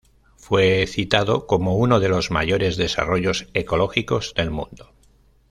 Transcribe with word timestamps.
Fue 0.35 0.87
citado 0.87 1.45
como 1.45 1.77
"uno 1.77 1.99
de 1.99 2.09
los 2.09 2.31
mayores 2.31 2.75
desarrollos 2.75 3.47
ecológicos 3.53 4.33
del 4.35 4.49
mundo". 4.49 4.91